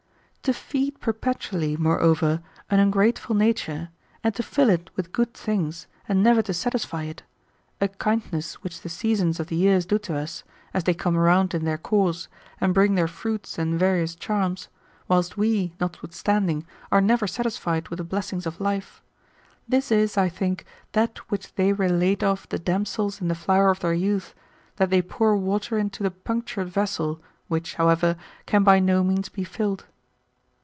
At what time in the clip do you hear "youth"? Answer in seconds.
23.93-24.33